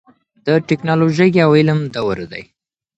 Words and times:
د 0.45 0.47
ټیکنالوژۍ 0.67 1.29
او 1.45 1.51
علم 1.59 1.79
دور 1.95 2.17
دی. 2.31 2.43